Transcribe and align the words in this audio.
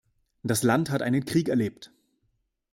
Das 0.41 0.63
Land 0.63 0.89
hat 0.89 1.03
einen 1.03 1.25
Krieg 1.25 1.47
erlebt. 1.47 1.91